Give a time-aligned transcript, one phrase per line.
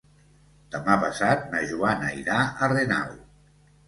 [0.75, 3.13] Demà passat na Joana irà a Renau.